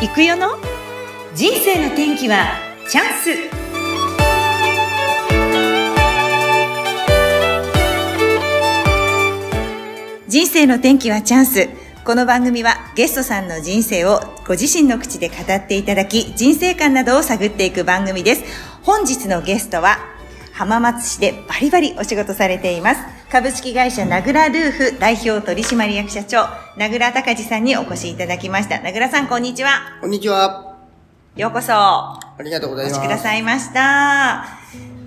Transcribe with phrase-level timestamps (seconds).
[0.00, 0.50] 行くよの？
[1.34, 2.52] 人生の天気は
[2.88, 3.30] チャンス。
[10.28, 11.68] 人生の天気はチャンス。
[12.04, 18.44] この番組はゲストさんの人生をご自身の口で語っていただき人生観などを探っていく番組です。
[18.84, 19.98] 本日のゲストは
[20.52, 23.00] 浜松市でバリバリお仕事されています
[23.30, 26.46] 株式会社名倉ルーフ代表取締役社長
[26.78, 30.78] 名倉隆二さんにお越しいただきました名倉さんこんにちはこんにちは。
[31.36, 32.98] ようこそありがとうございます。
[33.00, 34.46] お越しくださいました。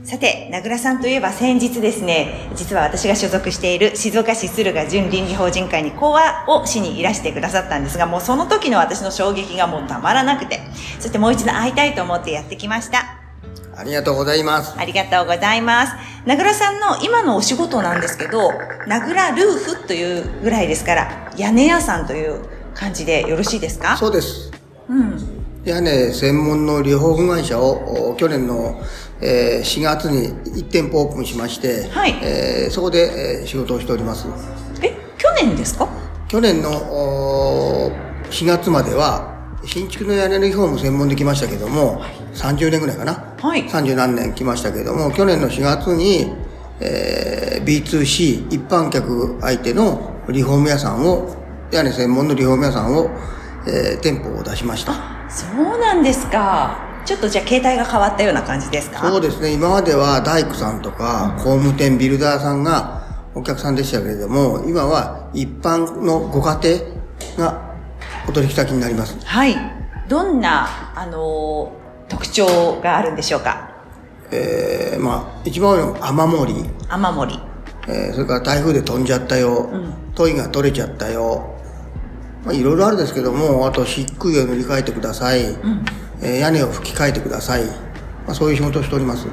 [0.03, 10.59] さて、名倉さんといえば先日ですね、実は私が所属している静岡市駿河準倫理法人会に講話をしにいらしてくださったんですが、もうその時の私の衝撃がもうたまらなくて、
[10.99, 13.17] そしてもう一度会いたいと思ってやってきました。
[13.75, 14.77] ありがとうございます。
[14.77, 15.93] ありがとうございます。
[16.25, 18.51] 名倉さんの今のお仕事なんですけど、
[18.87, 19.45] 名倉ルー
[19.81, 22.41] フというぐらいですから、屋根屋さんという
[22.75, 23.97] 感じでよろしいですか？
[23.97, 24.51] そうです。
[24.87, 25.17] うん。
[25.65, 28.81] 屋根専門のリフォーム会社をお去年の、
[29.21, 30.29] えー4月に
[30.61, 34.27] 1店舗オープンしまして、はいえーそこで、えー仕事をしております。
[34.83, 35.87] え、去年ですか？
[36.27, 37.91] 去年のお
[38.29, 39.35] 4月までは
[39.65, 42.03] 新築の屋根のリフォーム専門で来ましたけども、
[42.35, 43.30] 30年ぐらいかな。
[43.41, 46.31] はい30何年来ましたけども、去年の4月に、
[46.79, 51.35] えー B2C 一般客相手のリフォーム屋さんを、
[51.71, 53.09] 屋根専門のリフォーム屋さんを、
[53.67, 54.93] えー店舗を出しました。
[55.29, 56.77] そうなんですか。
[57.05, 58.99] ちょっとじゃあ携帯が変わったような感じですか？
[59.09, 63.01] そうですね、今までは大工さんとか工務店ビルダーさんが
[63.33, 66.59] お客さんでしたけれども、今は一般のご家
[67.37, 67.75] 庭が
[68.27, 69.17] お取引先になります。
[69.25, 69.55] はい。
[70.07, 71.80] どんな、あのー
[72.11, 73.71] 特徴があるんでしょうか？
[74.31, 77.39] えー、まあ、一番多いのは雨漏り、雨漏り。
[77.87, 79.69] えーそれから台風で飛んじゃったよ、
[80.13, 81.55] トイが取れちゃったよ、
[82.45, 85.55] まあ、いろいろあるんですけども、あと漆喰を塗り替えてください、
[86.21, 89.25] えー屋根を吹き替えてください、まあ、そういう仕事をしております。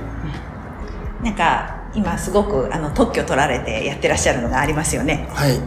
[1.22, 5.28] なんか、今すごく、あの、特許取られてやってらっしゃるのがありますよね。
[5.32, 5.60] はい。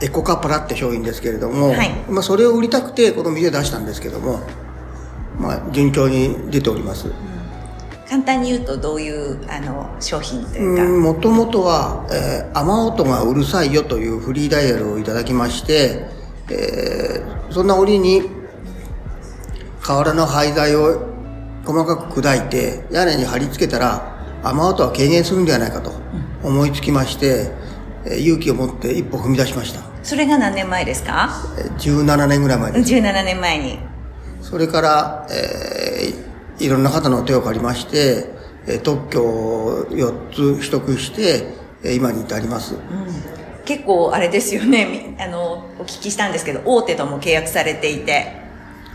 [0.00, 1.90] エコカプラって商品ですけれども、はい。
[2.08, 4.40] まあ、それを売りたくてこの店出したんですけども、
[5.38, 7.06] まあ、順調に出ております。
[8.08, 10.82] 簡単に言うとどういう、あの、商品というか。
[10.84, 16.06] うんもともとは、えー雨音がうるさいよというフリーダイヤルをいただきまして、
[16.50, 18.22] えーそんな折に
[19.82, 21.06] 瓦の廃材を
[21.64, 25.92] 細かく砕いて屋根に貼り付けたら雨音は軽減するんではないかと
[26.42, 27.50] 思いつきまして、
[28.06, 29.80] えー勇気を持って一歩踏み出しました。
[30.02, 31.30] それが何年前ですか？
[31.58, 32.92] えー17年ぐらい前です。
[32.94, 33.78] ?17 年前に。
[34.54, 38.28] それから、えーいろんな方の手を借りまして、
[38.68, 41.48] えー特許を4つ取得して、
[41.82, 42.76] えー今に至ります。
[43.64, 45.16] 結構あれですよね。
[45.16, 48.32] みあの、お聞きしたんですけど、大手とも契約されていて。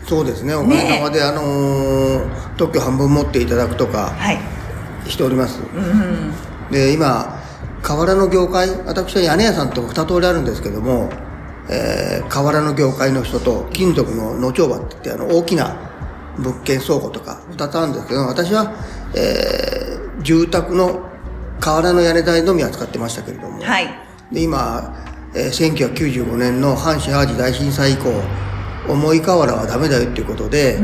[0.07, 4.39] そうですね、おかげさまで、あのー特許半分持っていただくとかはい。
[5.09, 5.59] しております。
[5.75, 6.31] うん。
[6.71, 7.37] で、今、
[7.81, 11.09] 瓦の業界、私は屋根屋さんと二通りあるんですけども、
[11.69, 15.75] えー瓦の業界の人と金属の野帳場って言って、あの、大きな
[16.37, 18.73] 物件倉庫とか二つあるんですけど、私は、
[19.15, 21.07] えー住宅の
[21.61, 23.87] 瓦の屋根材のみ扱ってましたけれども、はい。
[24.31, 24.93] で今、
[25.33, 28.11] えー1995年の阪神・淡路大震災以降
[28.89, 30.77] 重い瓦はダメだよっていうことで、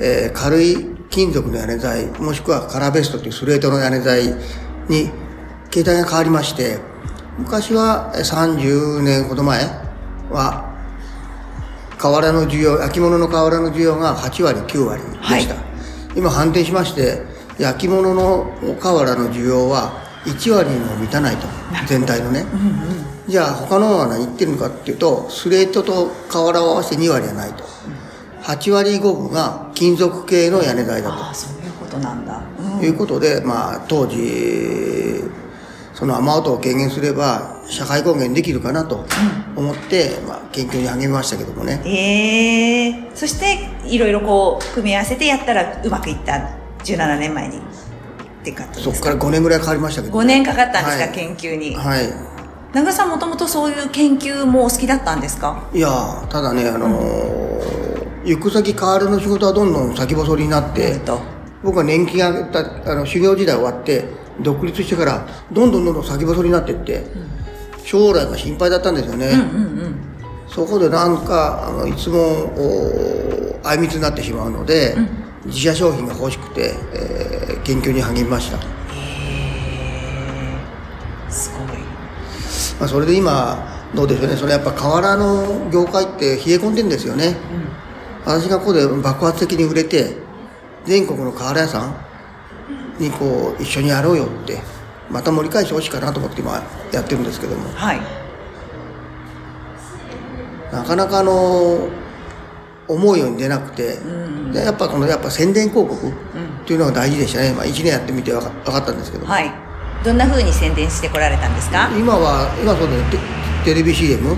[0.00, 4.34] えー軽い金属の屋根材もしくはカラーベストというスレートの屋根材
[4.88, 5.10] に
[5.70, 6.78] 形態が変わりまして
[7.38, 8.22] 昔はえー
[8.58, 9.60] 30年ほど前
[10.30, 10.70] は
[11.98, 15.56] 瓦の需要焼き物の瓦の需要が8割9割でした、
[16.16, 17.22] 今反転しまして
[17.58, 19.92] 焼き物の瓦の需要は
[20.24, 21.46] 1割にも満たないと
[21.86, 22.44] 全体のね、
[23.26, 27.64] じゃあ他のは何言ってるのかっていうとスレートと瓦を合わせて2割はないと、
[28.42, 32.42] 8割5分が金属系の屋根材だああ、そういうことなんだ。
[32.58, 32.78] うん。
[32.80, 35.22] ということで、まあ当時
[35.94, 39.06] その雨音を軽減すれば社会貢献できるかなと
[39.56, 41.80] 思って、まあ、研究に励みましたけどもね。
[41.86, 46.50] ええそしていろいろこう組み合わせてやったらうまくいった。
[46.84, 47.58] 17年前に。
[47.58, 47.60] っ
[48.42, 48.64] てか？
[48.72, 51.12] そこから5年ぐらいかかりましたけど、5年かかったんですか、はい。
[51.12, 51.74] 研究に。
[51.74, 52.04] はい。
[52.72, 55.68] 長さんもともとそういう研究もお好きだったんですか？
[55.74, 57.80] いやーただねあのー
[58.24, 61.20] 行く先変わるの仕事はどんどん先細りになって、えっと。
[61.62, 64.04] 僕は年金がたあの修行時代終わって
[64.40, 67.04] 独立してからどんどんどんどん先細りになっていって、
[67.90, 69.32] 将来が心配だったんですよね、
[70.46, 74.94] そこでなんかあのいつもおあいみつになってしまうので、
[75.46, 78.58] 自社商品が欲しくて、えー研究に励みました、
[81.28, 81.78] すごい。
[82.78, 83.58] まあ、それで今
[83.92, 84.36] どうでしょうね。
[84.36, 87.36] それやっぱ瓦の業界って冷え込んでるんですよね、
[88.24, 90.16] 私がここで爆発的に売れて、
[90.84, 91.92] 全国の瓦屋さん
[93.00, 94.60] にこう、一緒にやろうよって、
[95.10, 96.62] また盛り返してほしいかなと思って今
[96.92, 98.00] やってるんですけども、はい。
[100.72, 101.88] なかなかあの、
[102.86, 103.98] 思うように出なくて、
[104.52, 106.12] でやっぱこのやっぱ宣伝広告っ
[106.64, 107.52] ていうのが大事でしたね。
[107.52, 109.50] まあ1年やってみて分か分かったんですけども、はい。
[110.04, 111.88] どんな風に宣伝してこられたんですか？
[111.96, 113.02] 今は、今そうだね、
[113.64, 114.36] テテレビ CM、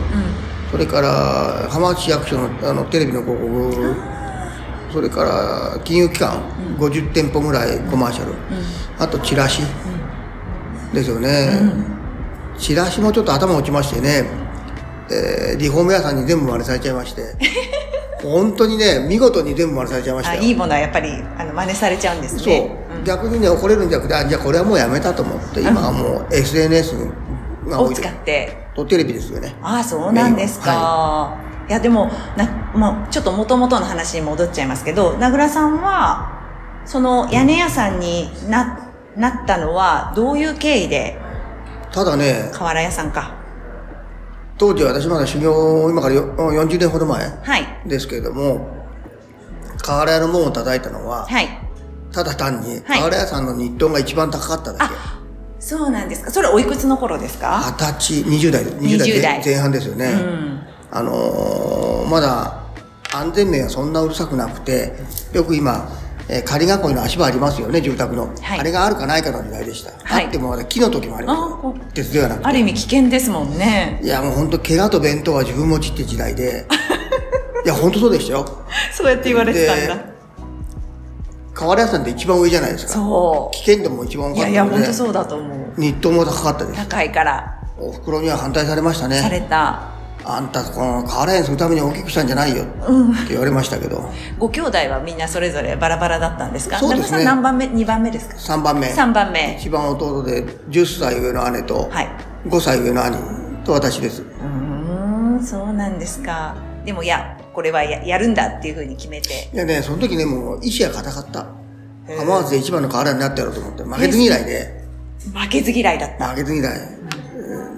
[0.71, 3.95] それから浜松市役所のあのテレビの広告、
[4.93, 6.43] それから金融機関、
[6.79, 8.33] 50店舗ぐらいコマーシャル、
[8.99, 9.63] あとチラシ
[10.93, 11.61] ですよね、
[12.59, 14.25] チラシもちょっと頭落ちましてね、
[15.11, 17.23] えーリフォーム屋さんに全部真似されちゃいまして、
[18.23, 22.77] 本当にね、見事に全部真似されちゃいましたいいものはやっぱりあの真似されちゃうんですそう、ね。
[23.05, 26.94] 逆にね、怒れるんじゃなくて、あじゃあこれはもうやめたと思って、今はもう SNS
[27.71, 28.62] を使って。
[28.75, 29.55] とテレビですよね。
[29.62, 31.37] ああ、そうなんですか。
[31.69, 36.41] い、や、でも、な、もう、ちょっと元々の話に戻っちゃいますけど、名倉さんは、
[36.85, 41.19] その屋根屋さんにな、なったのは、どういう経緯で、
[41.93, 43.35] ただね、瓦屋さんか？
[44.59, 47.67] 当時私まだ修行、今からよ40年ほど前はい。
[47.87, 48.69] ですけれども、
[49.82, 51.49] 瓦屋の門を叩いたのは、はい。
[52.12, 54.94] ただ単にはい瓦屋さんの日当が一番高かっただけ。
[55.58, 56.31] そうなんですか。
[56.31, 57.61] それおいくつの頃ですか？
[57.79, 60.06] 二十歳、20代、20代20代前前半ですよね。
[60.06, 60.61] うん。
[60.91, 62.61] あのーまだ
[63.15, 64.93] 安全面はそんなうるさくなくて、
[65.32, 65.88] よく今、
[66.29, 68.33] えー仮囲いの足場ありますよね、住宅の。
[68.41, 69.93] はいあれがあるかないかの時代でした。
[70.05, 71.75] はいあってもまだ木の時もありますあよこ。
[71.95, 72.47] 鉄ではなくて。
[72.47, 74.01] ある意味危険ですもんね。
[74.03, 76.67] いやもう本当怪我と弁当は自分持ちって時代で。
[77.65, 78.45] いや本当そうでしたよ。
[78.93, 80.05] そうやって言われてたんだ。
[81.55, 82.93] 瓦屋さんって一番上じゃないですか。
[82.95, 84.33] そ危険度も一番う。
[84.33, 85.81] 多かったいやいや、本当そうだと思う。
[85.81, 86.81] 日当も高かったです。
[86.89, 89.29] 高いから、お袋には反対されましたさね。
[89.31, 89.92] れた。
[90.25, 94.09] あんたこの瓦屋にするために大きくしたんじゃないよって言われましたけど、
[94.39, 96.79] ご兄弟はみんなそれぞれバラバラだったんですか？
[96.79, 98.89] そうですね何番目 ?2 番目ですか？3番目。
[98.89, 99.57] 3番目。
[99.59, 102.09] 一番弟で10歳上の姉と、はい。
[102.47, 103.17] 5歳上の兄
[103.65, 104.23] と私です。
[104.23, 106.57] うーん、そうなんですか。
[106.85, 109.51] でもいや、これはややるんだっていうふうに決めて。
[109.53, 111.47] いやね、その時ね、もう意志が固かった。
[112.17, 114.85] 浜松で一番の瓦になってやろうと思って、負けず嫌いで、
[115.33, 116.29] 負けず嫌いだった。
[116.31, 116.79] 負けず嫌い。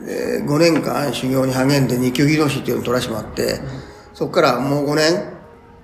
[0.06, 3.60] えー、5年間修行に励んで二級技能士っていうのを取らせてもらって、
[4.12, 5.24] そこからもう5年、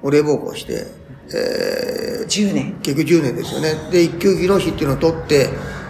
[0.02, 0.86] お礼奉公して、
[1.34, 2.72] え10年。
[2.74, 3.74] ー、結局10年ですよね。
[3.90, 5.48] で、一級技能士っていうのを取って、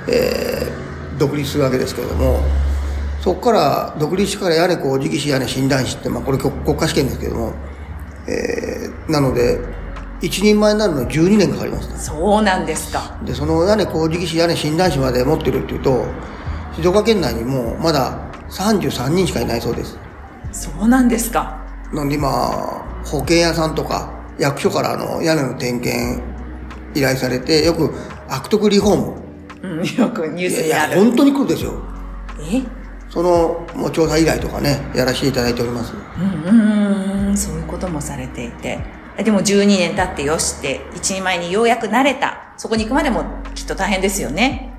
[0.09, 2.41] えー、独立するわけですけれども、
[3.21, 7.53] そこから、独立してから屋根工事技師屋根診断士って、まあこれ国国家試験ですけども、
[8.27, 9.59] えー、なので、
[10.23, 11.97] 一人前になるのに12年かかりました。
[11.97, 13.19] そうなんですか。
[13.25, 16.05] で、その屋根工事技師屋根診断士まで持ってるっていうと、
[16.81, 18.19] 静岡県内にもうまだ
[18.49, 19.99] 33人しかいないそうです。
[20.51, 21.63] そうなんですか。
[21.93, 22.29] なんで今、
[23.05, 26.23] 保険屋さんとか役所からあの屋根の点検
[26.95, 27.95] 依頼されて、よく
[28.29, 29.21] 悪徳リフォーム。
[29.63, 31.05] うん、よくニューいやいや、スになる。
[31.05, 31.73] 本当に来るんですよ。
[32.41, 32.63] え？
[33.11, 35.93] その、もう調査依頼とかね、やらせていただいております。
[35.95, 38.79] うんうんうん、そういうこともされていて。
[39.23, 42.55] でも12年経ってよしって、一人前にようやく慣れた。
[42.57, 43.25] そこに行くまでも
[43.55, 44.70] きっと大変ですよね。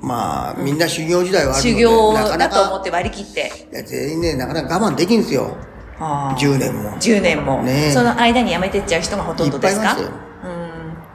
[0.00, 3.50] まあ、みんな修行時代はあるので、修行だと思って割り切って。
[3.72, 5.56] いや全員ね、なかなか我慢できんですよ。
[5.98, 6.90] あー10年も。
[6.92, 7.92] 10年も、ねえ。
[7.92, 9.96] その間に辞めてっちゃう人がほとんどですか？
[9.96, 10.08] うん。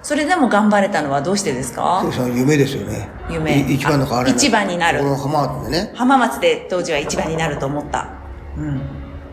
[0.01, 2.05] それでも頑張れたのはどうしてですか？
[2.11, 3.07] その夢ですよね。
[3.29, 3.59] 夢。
[3.59, 4.33] い一番の変わらない。
[4.33, 4.99] あ一番になる。
[4.99, 8.09] この浜松でね、浜松で当時は一番になると思った。
[8.57, 8.81] うん。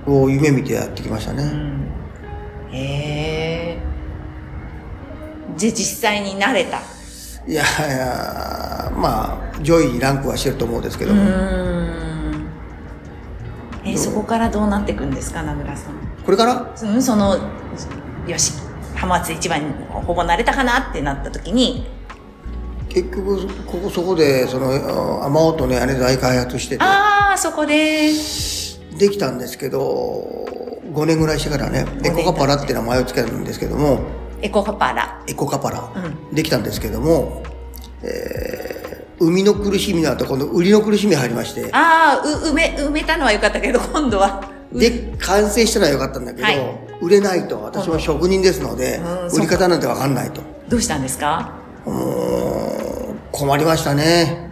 [0.07, 1.42] こう夢見てやってきましたね。
[2.71, 3.78] へえ。
[5.57, 6.78] じゃあ実際になれた。
[7.49, 7.64] いやい
[7.99, 8.60] や、
[9.00, 11.23] まあ、上位にランクはしてると思うんですけどうも、
[13.85, 15.95] えそこからどうなっていくんですか名倉さん？
[16.25, 16.75] これから？
[16.83, 17.38] うんその
[18.26, 18.52] よし
[18.95, 21.87] 浜松一番にほぼなれたかなってなった時に。
[22.90, 24.69] 結局、ここそこで、その、
[25.23, 28.11] あ雨音の屋根材開発してて、ああそこで。
[28.99, 30.47] できたんですけど、
[30.92, 34.00] 5年ぐらいしてからね、エコカパラって名前を付けるんですけども、
[34.42, 35.23] エコカパラ。
[35.28, 35.78] エコカパラ、
[36.33, 37.45] うできたんですけども、
[38.02, 38.50] えー、
[39.21, 44.43] 海の苦しみの後、今度、売りの苦しみ入りまして、ああ、う、埋め、埋めたのは良かったけど、今度は。
[44.73, 46.59] で、完成したのは良かったんだけど、はい
[47.03, 50.43] 売れないと、私も職人ですのでうん、売り方なんてわかんないと。
[50.69, 51.50] どうしたんですか？
[51.87, 54.50] もう、困りましたね。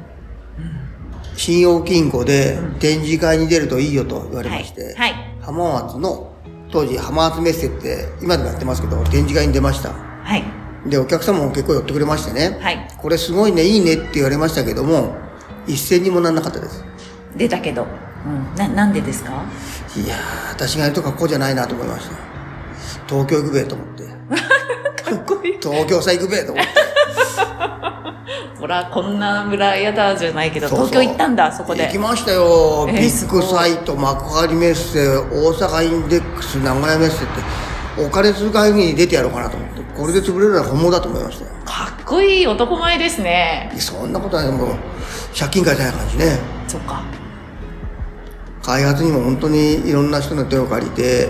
[1.36, 6.32] 信用金庫で展示会に出るといいよと言われまして、はいはい浜松の、
[6.72, 9.90] 当時浜松メッセって今でもやってますけど、展示会に出ました。
[9.92, 10.42] はい。
[10.88, 15.14] で、お客様も結構寄ってくれましてね、はいこれすごいね、いいねって言われましたけども、
[15.66, 16.84] 一銭にもなんなかったです。
[17.36, 17.86] 出たけど。
[18.26, 18.54] うん。
[18.56, 19.30] な、なんでですか？
[19.96, 22.16] いやー、私がやるとかこうじゃないなと思いました。
[23.08, 24.02] 東京行くべえと思って。
[25.04, 25.58] かっこいい。
[25.62, 26.70] 東京さ行くべえと思って。
[28.58, 31.84] ほら、こんな村やだじゃないけど、東京行ったんだ、そこで。
[31.86, 32.86] 行きましたよ。
[32.88, 37.24] えービッグサイト、幕張メッセ、大阪インデックス、名古屋メッセって、
[38.06, 41.50] お金通会に出てやろうかなと思って、これで潰れるのは本物だと思いましたよ。
[41.64, 43.72] かっこいい男前ですね。
[43.78, 44.76] そんなことはね、もう、
[45.38, 46.38] 借金返せない感じね。
[46.66, 47.02] そっか。
[48.62, 51.28] 開発にも本当にいろんな人の手を借りて、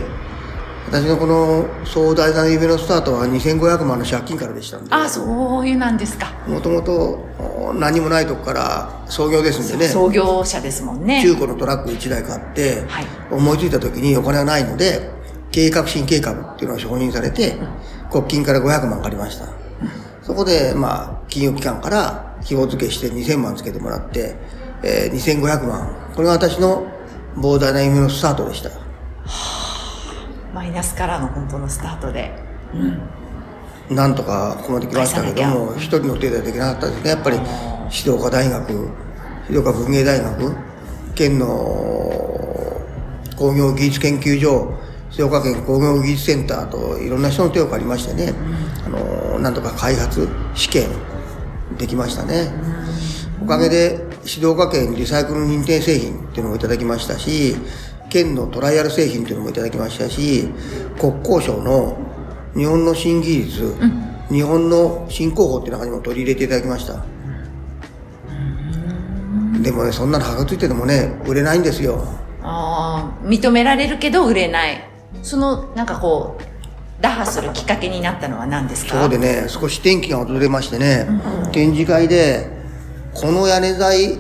[0.88, 6.32] 私のこの壮大な夢のスタートは2500万の借金からでしたんで、あ、そういうなんですか。
[6.46, 6.92] もともと
[7.38, 11.22] お何もないとこから創業ですんでね、創業者ですもんね。
[11.22, 15.10] 中古のトラック1台買って、はい思いついた時にお金がないので、
[15.50, 17.56] 計画新計画っていうのが承認されて、
[18.10, 19.46] 国金から500万借りました。
[20.22, 24.36] そこで、まあ、金融機関から希望付けして2000万つけてもらって、
[24.82, 25.90] えー2500万。
[26.14, 26.86] これが私の
[27.36, 28.70] 膨大な夢のスタートでした。
[30.54, 32.32] マイナスからの本当のスタートで。
[33.90, 37.10] なんとかここまで来ましたけども、一人の手ではできなかったですね。
[37.10, 37.38] やっぱり、
[37.88, 38.88] 静岡大学、
[39.46, 40.54] 静岡文芸大学、
[41.14, 41.46] 県の
[43.36, 44.74] 工業技術研究所、
[45.10, 48.34] 静岡県工業技術センターといろんな人の手を借りましてね、
[48.84, 50.88] あの、なんとか開発、試験、
[51.78, 52.52] できましたね。
[53.42, 57.56] おかげで、静岡県リサイクル認定製品っていうのもいただきましたし、
[58.10, 60.48] 県のトライアル製品っていうのもいただきましたし、
[60.98, 61.96] 国交省の
[62.56, 63.74] 日本の新技術、
[64.30, 67.04] 日本の新工法っていう中にも取り入れていただきました。
[69.62, 72.04] でもね、そんなのはがついててもね、売れないんですよ。
[72.42, 74.88] ああ、認められるけど売れない。
[75.22, 76.42] その、なんかこう、
[77.02, 79.00] 打破するきっかけになったのは何ですか？
[79.00, 81.06] そうでね、少し転機が訪れましてね、
[81.52, 82.50] 展示会で、
[83.14, 84.18] この屋根材、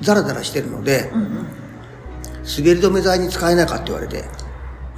[0.00, 4.24] ザラザラしてるので、滑り止め材に使えないかって言われて、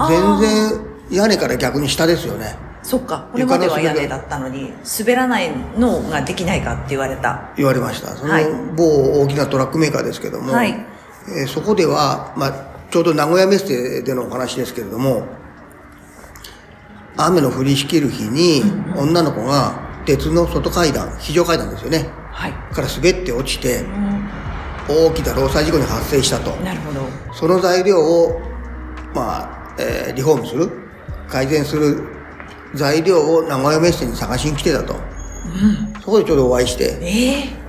[0.08, 2.54] 全然屋根から逆に下ですよね。
[2.82, 3.28] そっか。
[3.32, 7.50] これまでは屋根だったのに、滑らないのができないかって言われた。
[7.56, 8.08] 言われました。
[8.14, 8.84] そのはい某
[9.22, 10.70] 大きなトラックメーカーですけども、はい
[11.38, 15.26] えーそこでは、まあ、ちょうど名古屋メッセでのお話ですけれども、
[17.16, 18.62] 雨の降りしきる日に、
[18.94, 22.10] 女の子が鉄の外階段、非常階段ですよね。
[22.30, 22.52] はい。
[22.74, 23.86] から滑って落ちて、
[24.86, 26.50] 大きな労災事故に発生したと。
[26.56, 27.00] なるほど。
[27.32, 28.38] その材料を、
[29.14, 30.70] まあ、えーリフォームする、
[31.28, 32.04] 改善する
[32.74, 34.96] 材料を名古屋メッセに探しに来てたと。
[36.04, 37.62] そこでちょうどお会いして、ええ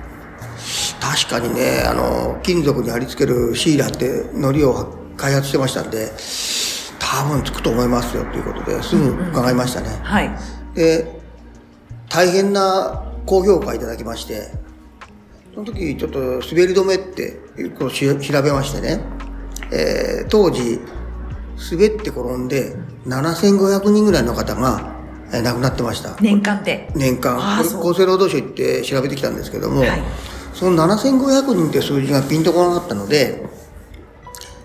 [1.00, 6.10] 確かにね、あの、金属に貼り付けるシーラーって糊を開発してましたんで、
[6.98, 9.88] 多分つくと思いますよということで、すぐ伺いましたね。
[10.02, 10.30] はい。
[10.74, 11.20] で、
[12.08, 14.50] 大変な高評価いただきまして、
[15.54, 17.38] その時ちょっと滑り止めって
[17.78, 19.00] こうし調べましてね、
[19.72, 20.80] えー当時、
[21.70, 22.74] 滑って転んで
[23.06, 24.94] 7500人ぐらいの方が、
[25.32, 26.16] えー亡くなってました。
[26.20, 26.90] 年間で。
[26.94, 27.58] 年間。
[27.60, 30.02] 厚生労働省行って調べてきたんですけども、はい
[30.54, 33.44] その7500人って数字がピンとこなかったので、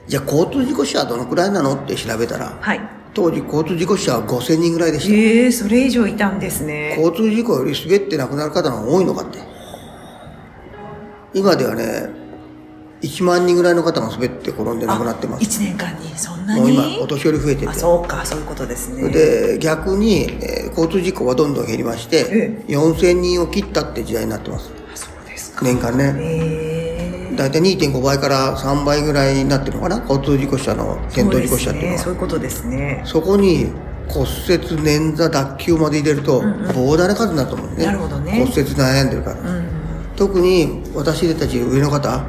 [0.09, 2.81] じゃあ交通事故者はどのくらいなのって調べたら、はい。
[3.13, 5.13] 当時交通事故者は5000人ぐらいでした。
[5.13, 6.95] ええそれ以上いたんですね。
[6.97, 9.37] 交通事故より滑って亡くなる方が多いのかって。
[11.35, 12.09] 今ではね、
[13.03, 15.43] 1万人ぐらいの方が滑って転んで亡くなってます。
[15.43, 17.73] 一年間に、そんなもうに今、お年寄り増えててあ、。
[17.75, 19.09] そうか、そういうことですね。
[19.09, 24.71] で、逆に、えー交通事故はどんどん減りまして、4000人を切ったって時代になってます。
[24.91, 25.65] あそうですか。
[25.65, 26.15] 年間ね。
[26.17, 26.68] ええ
[27.39, 29.97] だいたい2.5倍から3倍ぐらいになってるのかな？
[30.07, 31.99] 交通事故者の、転倒事故者っていうのは。
[31.99, 33.01] そうですねそういうことですね。
[33.05, 33.71] そこに
[34.09, 34.31] 骨折、
[34.83, 37.85] 捻挫、脱臼まで入れると、膨大な数になると思うんね。
[37.85, 39.37] なるほどね骨折悩んでるから。
[40.15, 42.23] 特に私たち上の方、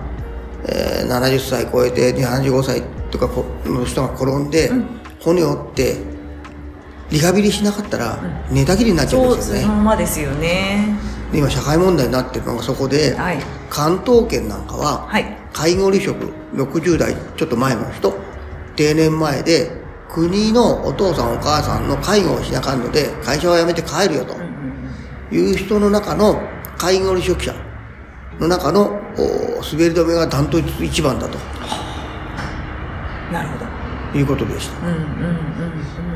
[0.66, 4.70] えー70歳超えて75歳とかこの人が転んで、
[5.20, 5.96] 骨を折って、
[7.10, 9.60] リハビリしなかったら寝たきりになっちゃうんですよね。
[9.62, 10.94] そのままですよね。
[11.32, 13.38] で今社会問題になってるのがそこで、はい。
[13.68, 15.36] 関東圏なんかは、はい。
[15.52, 18.14] 介護離職60代ちょっと前の人
[18.76, 19.70] 定年前で
[20.08, 24.34] 国のお父さんお母さんの介護をしなあかんので会社を辞めて帰るよと
[25.34, 26.40] いう人の中の
[26.76, 27.54] 介護離職者
[28.38, 31.38] の中のお滑り止めがダントツ一番だと。
[33.30, 33.59] なるほど。
[34.14, 35.00] いうことでした、うんうん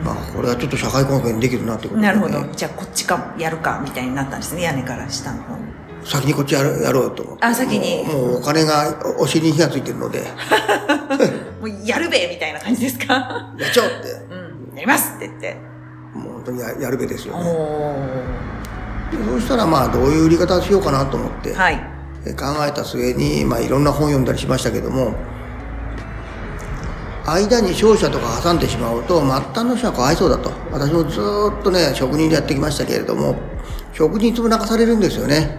[0.04, 2.00] まあこれはちょっと社会貢献できるなってことうん。
[2.02, 2.52] で、ね、なるほど。
[2.54, 4.62] じゃあ、こっちか、やるか、みたいになったんですね。
[4.62, 5.62] 屋根から下の方に。
[6.04, 10.20] 先にこっちやるやろうよとあ先にもうお金がお尻に火がついてるので
[11.62, 13.14] もう、やるべみたいな感じですか？
[13.58, 14.76] やっちゃおうってうん。
[14.76, 15.56] やりますって言って。
[16.14, 17.46] もう本当にややるべですよおね
[19.30, 21.80] そうしたらまあどういう売り方をしようかなと思って、はい。
[22.26, 25.14] え考えた末に、まあ、いろんな本読んだりしましたけども
[27.26, 30.50] 間に商社とか挟んでしまうと末端の人はかわいそうだと。
[30.70, 31.20] 私もず
[31.60, 33.36] っとね職人でやってきましたけれども
[33.92, 35.58] 職人いつも泣かされるんですよね、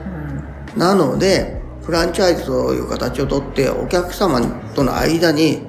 [0.74, 4.41] うん、なのでフランチャイズという形をとってお客様
[4.75, 5.62] との間に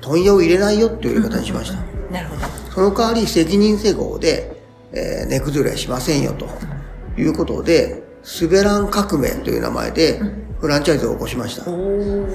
[0.00, 2.42] 問屋を入れないよっていう言い方にしました、うんうん、なるほど。
[2.72, 4.62] その代わり責任施工で、
[4.92, 6.48] えー、値崩れはしませんよと。
[7.18, 8.02] いうことで
[8.40, 10.20] 滑らん革命という名前で
[10.60, 12.26] フランチャイズを起こしました、お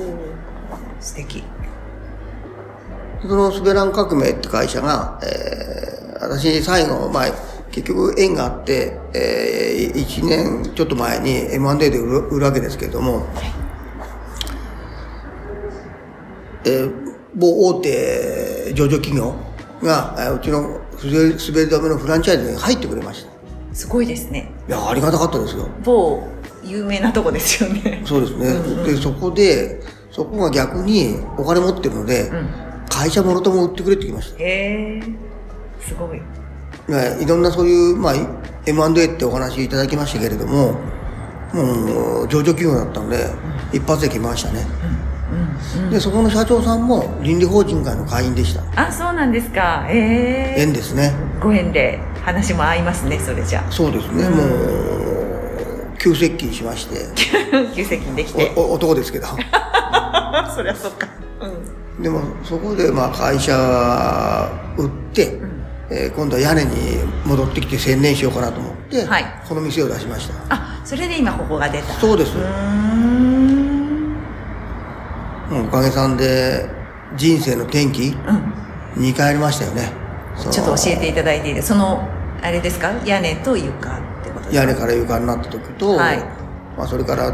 [0.99, 1.43] 素敵
[3.27, 7.25] その滑らん革命って会社が、えー、私最後、まあ、
[7.72, 13.25] 結局縁があって、えー、1年ちょっと前に M&A で売る売るわけですけれども、
[16.65, 19.36] えー、某大手上場企業
[19.82, 23.32] が、うちの滑り止めのフランチャイズに入ってくれました。
[23.74, 24.51] すごいですね。
[24.67, 25.67] いや、ありがたかったですよ。
[25.84, 26.24] 某
[26.63, 28.01] 有名なとこですよね。
[28.05, 28.48] そうですね。
[28.48, 32.64] うんうん、で、そこで、そこが逆にお金持ってるので、うん
[32.95, 34.39] 会社もろとも売ってくれって言いました。
[34.39, 35.03] へえ
[35.81, 36.21] すごい、
[36.87, 37.25] ね、い。
[37.25, 38.13] ろんなそういう、まあ、
[38.65, 40.71] M&A ってお話いただきましたけれども
[41.53, 44.65] もう上場企業だったので、うん、一発で来ましたね、
[45.75, 48.63] うんうん、でそこの社長さんも倫理法人会の会員でした。
[48.81, 49.85] あそうなんですか。
[49.89, 50.61] ええ。
[50.61, 51.11] 縁ですね。
[51.41, 53.69] ご縁で話も合いますねそれじゃ。
[53.69, 57.05] そうですね、もう急接近しまして。
[57.75, 58.53] 急接近できて。
[58.55, 59.27] 男ですけど。
[60.55, 61.07] そりゃそっか。
[61.41, 63.53] うんでもそこでまあ会社
[64.77, 66.71] 売って、うん、えー、今度は屋根に
[67.25, 70.33] 戻ってきて専念しようかなと思って、はい、この店を出しました。
[70.53, 71.93] あそれで今ここが出た。
[71.93, 72.37] そうです。
[72.37, 74.17] うん。
[75.67, 76.69] おかげさんで
[77.15, 78.09] 人生の転機、
[78.97, 79.91] うん、2回ありましたよね。
[80.51, 82.05] ちょっと教えていただいていいですその
[82.41, 82.91] あれですか？
[83.05, 84.55] 屋根と床ってことですか？
[84.55, 86.17] 屋根から床になった時と、はい。
[86.77, 87.31] まあ、それから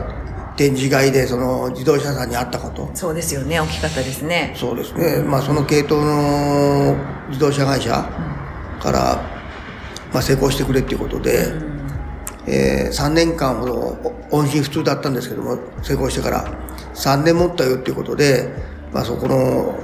[0.61, 2.91] 展示会でその自動車さんに会ったこと。
[2.93, 3.59] そうですよね。
[3.59, 4.53] 大きかったですね。
[4.55, 6.95] そうですね、まあ、その系統の
[7.29, 7.89] 自動車会社
[8.79, 9.23] から、
[10.13, 11.89] まあ、成功してくれっていうことで、うん、
[12.45, 16.45] えー、3年間ほど音信不通だったんですけども成功してから
[16.93, 18.53] 3年持ったよっていうことで、
[18.93, 19.79] まあ、そこの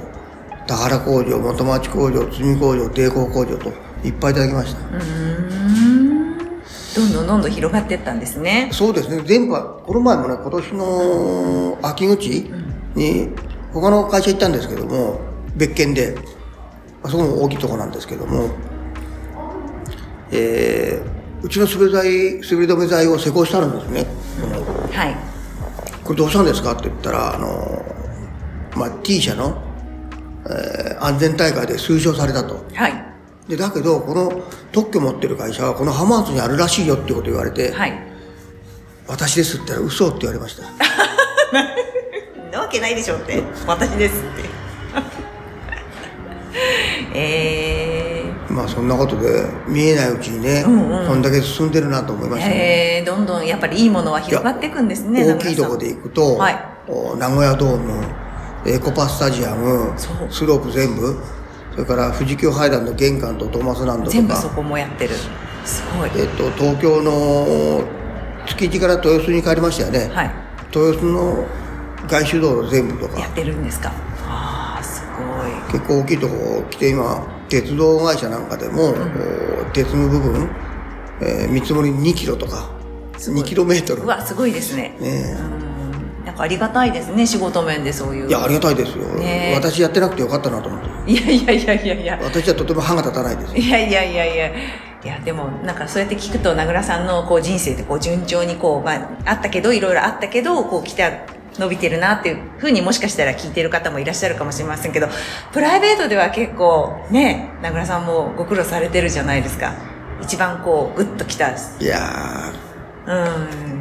[0.68, 3.70] 田原工場元町工場積工場帝国工場と
[4.04, 4.80] いっぱいいただきました。
[4.96, 5.87] うん
[6.98, 8.70] どんどんどんどん広がっていったんですね。
[8.72, 9.22] そうですね。
[9.24, 12.50] 全部、この前もね、今年の秋口
[12.96, 13.28] に、
[13.72, 15.20] 他の会社行ったんですけども、
[15.56, 16.16] 別件で、
[17.04, 18.48] あそこも大きいとこなんですけども、
[20.32, 22.04] えー、うちの滑り剤、
[22.50, 24.06] 滑り止め剤を施工してあるんですね。
[24.92, 25.16] はい。
[26.02, 27.84] これどうしたんですかって言ったら、あの、
[28.74, 29.62] まあ、T 社の、
[30.46, 32.64] えー、安全大会で推奨されたと。
[32.74, 33.07] はい。
[33.48, 37.92] でだけどこの特許持ってる会社はこの浜松にあるらしいよってこと言われて、はい、
[39.06, 40.64] 私ですって言ったら嘘って言われました。
[42.52, 43.42] なわけないでしょって。
[43.66, 44.48] 私ですって。
[47.14, 56.58] え えー、まあそんなことで見えないうちにね、うんうん、こんだけ進んでるなと思いましたね、えー、どんどんやっぱりいいものは広がっていくんですね大きいとこで行くと、はい、
[57.18, 58.04] 名古屋ドーム
[58.66, 59.92] エコパスタジアム
[60.30, 61.16] スロープ全部
[61.78, 64.12] それから富士急ハイランド玄関とトーマスランドとか。
[64.16, 65.14] 全部そこもやってる。
[65.64, 67.84] すごい、えっと、東京の
[68.46, 70.30] 築地から豊洲に帰りましたよね、はい、
[70.74, 71.46] 豊洲の
[72.08, 73.20] 外周道路全部とか。
[73.20, 73.92] やってるんですか？
[74.26, 75.72] ああすごい。
[75.72, 80.50] 結構大きいとこ来て今鉄道会社なんかでも、うん、鉄の部分、
[81.20, 82.70] えー、見積もり2キロとか。
[83.18, 84.02] 2キロメートル。
[84.02, 84.96] うわすごいですね。
[84.98, 85.67] ね、うん
[86.36, 88.28] ありがたいですね仕事面でそういう。
[88.28, 91.12] いやありがたいですよ、ね、私やってなくてよかったなと思って。
[91.12, 92.20] いやいやいやいやいや。
[92.22, 93.56] 私はとても歯が立たないです。
[93.56, 94.50] いやいやいやいや。
[95.04, 101.12] いやでもなんかそうやって聞くと名倉さんのこう人生ってこう順調にこう、まあ、あったけどいろいろあったけどこう来た
[101.56, 105.06] 伸びてるなっていうふうにもしかしたら聞いてる方もいらっしゃるかもしれませんけど
[105.52, 109.72] プライベートでは結構ね名倉さんもご苦労されてるじゃないですか。
[110.20, 111.50] 一番こうグッときた。
[111.50, 112.52] いや
[113.06, 113.77] うん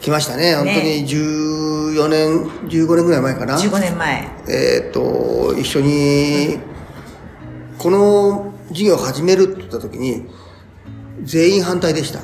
[0.00, 3.58] 来ましたね、本当に14年、15年ぐらい前かな。
[3.58, 4.28] 15年前。
[4.48, 6.58] えっと、一緒に、
[7.78, 10.26] この事業を始めるって言った時に、
[11.22, 12.20] 全員反対でした。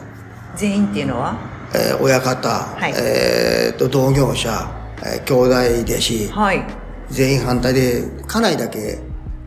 [0.57, 1.37] 全員っていうのは？
[1.75, 4.71] えー、親方、はい、えっと、同業者、
[5.05, 6.65] えー、兄弟弟子、はい、
[7.11, 8.99] 全員反対で、家内だけ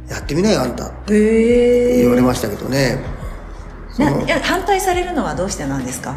[0.07, 0.91] やってみなよ、あんた。
[1.09, 2.99] へ言われましたけどね。
[3.97, 4.11] な
[4.43, 6.15] 反対されるのはどうしてなんですか？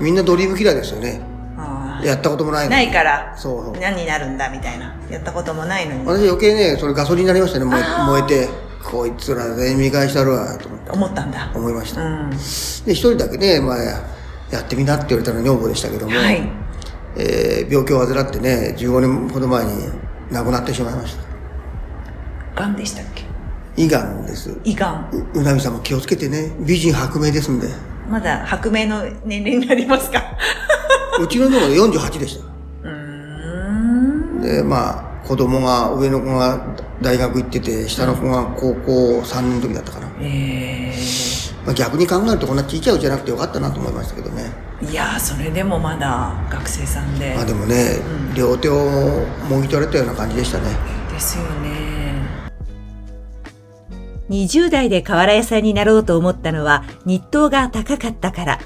[0.00, 1.20] みんなドリームキラーですよね。
[2.02, 3.34] やったこともないのないから。
[3.36, 4.94] そう何になるんだみたいな。
[5.10, 6.06] やったこともないのに。
[6.06, 7.64] 私余計ねそれガソリンになりましたね。
[7.66, 8.70] 燃えて。
[8.82, 11.52] こいつら全員見返したるわと思って思ったんだ。
[11.54, 13.76] 思いました、うん、で一人だけね、まあ、
[14.50, 16.50] やってみなって言われたのは女房でしたけども、はい。
[17.14, 19.70] えー、病気を患ってね15年ほど前に
[20.32, 21.14] 亡くなってしまいまし
[22.54, 22.62] た。
[22.62, 23.24] がんでしたっけ？
[23.76, 24.58] 胃がんです。
[24.64, 25.10] 胃がん。
[25.12, 26.50] ううなみさんも気をつけてね。
[26.60, 27.68] 美人白明ですんで。
[28.08, 30.22] まだ白明の年齢になりますか？
[31.20, 32.44] うちの子が48でした。
[32.88, 34.40] うーん。
[34.40, 36.58] で、まあ、子供が、上の子が
[37.02, 40.06] 大学行ってて、下の子が高校3年の時だったかな。
[40.20, 40.92] え
[41.64, 44.50] まあ、逆に考えるとこんなちっちゃいうちじゃなくてよかったなと思いましたけどね。
[44.82, 47.34] ー、いやーそれでもまだ学生さんで。
[47.36, 47.98] まあでもね、
[48.34, 48.76] 両手を
[49.48, 50.64] もぎ取られたような感じでしたね。
[51.12, 51.99] ですよね。
[54.30, 58.58] 20代で瓦屋さんになろうと思ったのは日当が高かったから。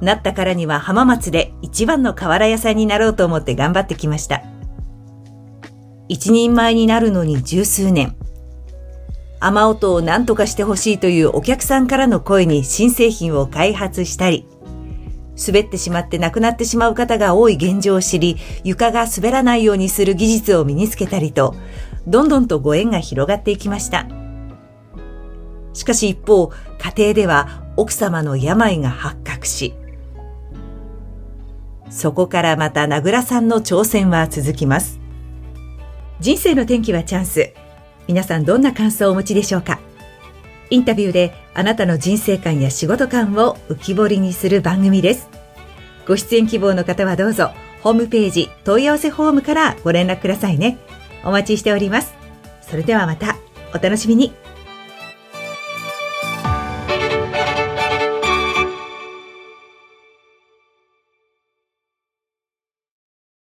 [0.00, 4.42] なったからには浜松で一番の瓦屋さんになろうと思って頑張ってきました。
[6.08, 8.16] 一人前になるのに十数年。
[9.40, 14.46] 雨音を何とかしてほしいというお客さんからの声に新製品を開発したり、
[15.46, 21.54] 滑ってしまって亡くなってしまう方が多い現状を知り、床が滑らないようにする技術を身につけたりと、
[22.06, 24.08] どんどんとご縁が広がっていきました。
[25.78, 29.74] しかし一方、家庭では奥様の病が発覚し、
[31.88, 34.98] そこからまた名倉さんの挑戦は続きます。
[36.18, 37.52] 人生の転機はチャンス。
[38.08, 39.78] 皆さんどんな感想をお持ちでしょうか？
[40.70, 45.28] インタビューであなたの人生観や仕事観を浮き彫りにする番組です。
[46.08, 47.52] ご出演希望の方はどうぞ、
[47.84, 50.76] ホームページ問い合わせフォームからご連絡くださいね。
[51.22, 52.14] お待ちしております。
[52.62, 53.36] それではまた、
[53.72, 54.32] お楽しみに。